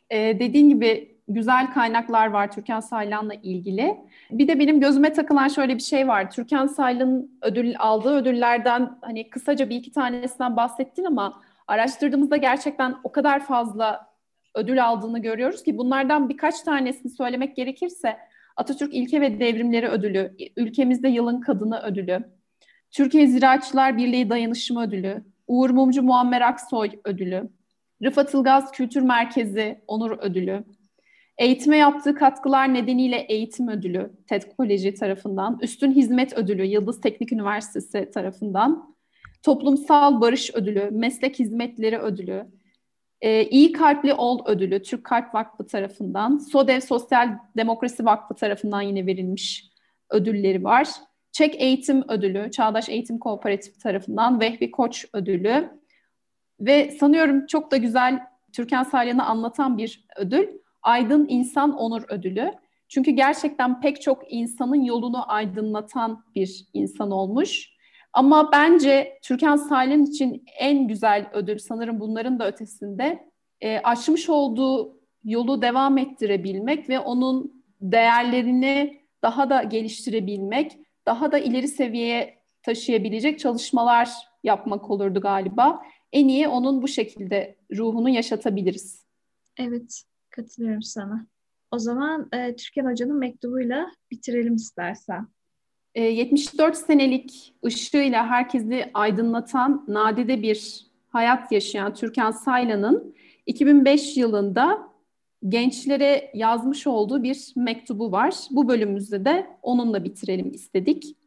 Ee, 0.09 0.37
dediğin 0.39 0.69
gibi 0.69 1.10
güzel 1.33 1.73
kaynaklar 1.73 2.27
var 2.27 2.51
Türkan 2.51 2.79
Saylan'la 2.79 3.33
ilgili. 3.33 3.97
Bir 4.31 4.47
de 4.47 4.59
benim 4.59 4.79
gözüme 4.79 5.13
takılan 5.13 5.47
şöyle 5.47 5.75
bir 5.75 5.81
şey 5.81 6.07
var. 6.07 6.31
Türkan 6.31 6.67
Saylan'ın 6.67 7.39
ödül 7.41 7.75
aldığı 7.79 8.15
ödüllerden 8.15 8.97
hani 9.01 9.29
kısaca 9.29 9.69
bir 9.69 9.75
iki 9.75 9.91
tanesinden 9.91 10.55
bahsettin 10.55 11.03
ama 11.03 11.41
araştırdığımızda 11.67 12.37
gerçekten 12.37 12.95
o 13.03 13.11
kadar 13.11 13.39
fazla 13.39 14.11
ödül 14.55 14.85
aldığını 14.85 15.19
görüyoruz 15.19 15.63
ki 15.63 15.77
bunlardan 15.77 16.29
birkaç 16.29 16.61
tanesini 16.61 17.11
söylemek 17.11 17.55
gerekirse 17.55 18.17
Atatürk 18.55 18.93
İlke 18.93 19.21
ve 19.21 19.39
Devrimleri 19.39 19.87
Ödülü, 19.87 20.35
ülkemizde 20.57 21.07
yılın 21.07 21.41
kadını 21.41 21.79
ödülü, 21.79 22.23
Türkiye 22.91 23.27
Ziraatçılar 23.27 23.97
Birliği 23.97 24.29
Dayanışma 24.29 24.83
Ödülü, 24.83 25.23
Uğur 25.47 25.69
Mumcu 25.69 26.03
Muammer 26.03 26.41
Aksoy 26.41 26.91
Ödülü, 27.05 27.49
Rıfat 28.03 28.33
Ilgaz 28.33 28.71
Kültür 28.71 29.01
Merkezi 29.01 29.81
Onur 29.87 30.11
Ödülü, 30.11 30.63
Eğitime 31.41 31.77
yaptığı 31.77 32.15
katkılar 32.15 32.73
nedeniyle 32.73 33.17
Eğitim 33.17 33.67
Ödülü 33.67 34.11
TED 34.27 34.41
Koleji 34.57 34.93
tarafından, 34.93 35.59
Üstün 35.61 35.91
Hizmet 35.91 36.37
Ödülü 36.37 36.65
Yıldız 36.65 37.01
Teknik 37.01 37.31
Üniversitesi 37.31 38.11
tarafından, 38.11 38.95
Toplumsal 39.43 40.21
Barış 40.21 40.55
Ödülü, 40.55 40.89
Meslek 40.91 41.39
Hizmetleri 41.39 41.99
Ödülü, 41.99 42.45
E, 43.21 43.43
İyi 43.45 43.71
Kalpli 43.71 44.13
Ol 44.13 44.47
ödülü 44.47 44.81
Türk 44.81 45.03
Kalp 45.03 45.35
Vakfı 45.35 45.67
tarafından, 45.67 46.37
SODEV 46.37 46.79
Sosyal 46.79 47.37
Demokrasi 47.57 48.05
Vakfı 48.05 48.35
tarafından 48.35 48.81
yine 48.81 49.05
verilmiş 49.05 49.71
ödülleri 50.09 50.63
var. 50.63 50.87
Çek 51.31 51.61
Eğitim 51.61 52.03
Ödülü, 52.09 52.51
Çağdaş 52.51 52.89
Eğitim 52.89 53.19
Kooperatifi 53.19 53.79
tarafından 53.79 54.39
Vehbi 54.39 54.71
Koç 54.71 55.05
Ödülü 55.13 55.69
ve 56.59 56.91
sanıyorum 56.91 57.45
çok 57.45 57.71
da 57.71 57.77
güzel 57.77 58.19
Türkan 58.53 58.83
Salyan'ı 58.83 59.25
anlatan 59.25 59.77
bir 59.77 60.05
ödül. 60.17 60.60
Aydın 60.83 61.25
İnsan 61.29 61.77
Onur 61.77 62.03
Ödülü. 62.09 62.53
Çünkü 62.87 63.11
gerçekten 63.11 63.81
pek 63.81 64.01
çok 64.01 64.33
insanın 64.33 64.83
yolunu 64.83 65.31
aydınlatan 65.31 66.23
bir 66.35 66.65
insan 66.73 67.11
olmuş. 67.11 67.69
Ama 68.13 68.51
bence 68.51 69.19
Türkan 69.23 69.55
Salyan 69.55 70.03
için 70.03 70.43
en 70.59 70.87
güzel 70.87 71.29
ödül 71.33 71.57
sanırım 71.57 71.99
bunların 71.99 72.39
da 72.39 72.47
ötesinde 72.47 73.27
e, 73.61 73.79
açmış 73.79 74.29
olduğu 74.29 74.99
yolu 75.23 75.61
devam 75.61 75.97
ettirebilmek 75.97 76.89
ve 76.89 76.99
onun 76.99 77.63
değerlerini 77.81 79.01
daha 79.23 79.49
da 79.49 79.63
geliştirebilmek, 79.63 80.77
daha 81.05 81.31
da 81.31 81.39
ileri 81.39 81.67
seviyeye 81.67 82.41
taşıyabilecek 82.63 83.39
çalışmalar 83.39 84.09
yapmak 84.43 84.89
olurdu 84.89 85.21
galiba. 85.21 85.81
En 86.11 86.27
iyi 86.27 86.47
onun 86.47 86.81
bu 86.81 86.87
şekilde 86.87 87.55
ruhunu 87.77 88.09
yaşatabiliriz. 88.09 89.05
Evet, 89.59 90.03
katılıyorum 90.31 90.81
sana. 90.81 91.27
O 91.71 91.79
zaman 91.79 92.29
e, 92.33 92.55
Türkan 92.55 92.91
Hoca'nın 92.91 93.17
mektubuyla 93.17 93.91
bitirelim 94.11 94.55
istersen. 94.55 95.27
74 95.95 96.73
ee, 96.73 96.77
senelik 96.77 97.53
ışığıyla 97.65 98.27
herkesi 98.27 98.91
aydınlatan 98.93 99.85
nadide 99.87 100.41
bir 100.41 100.85
hayat 101.09 101.51
yaşayan 101.51 101.93
Türkan 101.93 102.31
Saylan'ın 102.31 103.15
2005 103.45 104.17
yılında 104.17 104.91
gençlere 105.49 106.31
yazmış 106.33 106.87
olduğu 106.87 107.23
bir 107.23 107.53
mektubu 107.55 108.11
var. 108.11 108.35
Bu 108.51 108.67
bölümümüzde 108.67 109.25
de 109.25 109.47
onunla 109.61 110.03
bitirelim 110.03 110.51
istedik. 110.51 111.17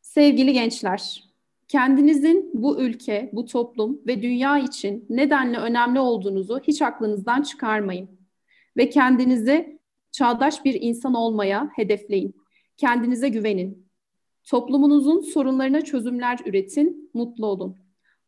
Sevgili 0.00 0.52
gençler, 0.52 1.24
kendinizin 1.68 2.50
bu 2.54 2.80
ülke, 2.80 3.30
bu 3.32 3.44
toplum 3.44 4.00
ve 4.06 4.22
dünya 4.22 4.58
için 4.58 5.06
nedenle 5.08 5.58
önemli 5.58 6.00
olduğunuzu 6.00 6.60
hiç 6.60 6.82
aklınızdan 6.82 7.42
çıkarmayın 7.42 8.08
ve 8.76 8.90
kendinizi 8.90 9.80
çağdaş 10.12 10.64
bir 10.64 10.78
insan 10.80 11.14
olmaya 11.14 11.70
hedefleyin. 11.76 12.34
Kendinize 12.76 13.28
güvenin. 13.28 13.88
Toplumunuzun 14.44 15.20
sorunlarına 15.20 15.80
çözümler 15.80 16.38
üretin, 16.46 17.10
mutlu 17.14 17.46
olun. 17.46 17.76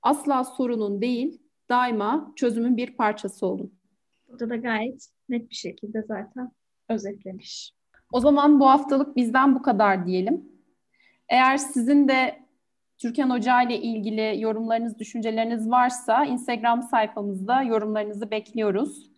Asla 0.02 0.44
sorunun 0.44 1.00
değil, 1.00 1.40
daima 1.68 2.32
çözümün 2.36 2.76
bir 2.76 2.96
parçası 2.96 3.46
olun. 3.46 3.74
Burada 4.28 4.50
da 4.50 4.56
gayet 4.56 5.08
net 5.28 5.50
bir 5.50 5.54
şekilde 5.54 6.02
zaten 6.02 6.50
özetlemiş. 6.88 7.72
O 8.12 8.20
zaman 8.20 8.60
bu 8.60 8.68
haftalık 8.68 9.16
bizden 9.16 9.54
bu 9.54 9.62
kadar 9.62 10.06
diyelim. 10.06 10.44
Eğer 11.28 11.56
sizin 11.56 12.08
de 12.08 12.46
Türkan 12.98 13.30
Hoca 13.30 13.62
ile 13.62 13.80
ilgili 13.80 14.40
yorumlarınız, 14.40 14.98
düşünceleriniz 14.98 15.70
varsa 15.70 16.24
Instagram 16.24 16.82
sayfamızda 16.82 17.62
yorumlarınızı 17.62 18.30
bekliyoruz. 18.30 19.10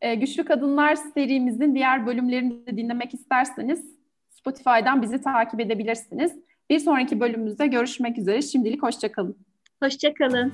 Ee, 0.00 0.14
Güçlü 0.14 0.44
Kadınlar 0.44 0.94
serimizin 0.94 1.74
diğer 1.74 2.06
bölümlerini 2.06 2.66
de 2.66 2.76
dinlemek 2.76 3.14
isterseniz 3.14 4.00
Spotify'dan 4.30 5.02
bizi 5.02 5.20
takip 5.22 5.60
edebilirsiniz. 5.60 6.32
Bir 6.70 6.78
sonraki 6.78 7.20
bölümümüzde 7.20 7.66
görüşmek 7.66 8.18
üzere. 8.18 8.42
Şimdilik 8.42 8.82
hoşçakalın. 8.82 9.36
Hoşçakalın. 9.82 10.52